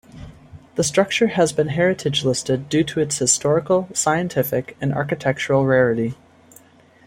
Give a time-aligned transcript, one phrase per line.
[0.77, 6.15] The structure has been heritage listed due to its historical, scientific and architectural rarity.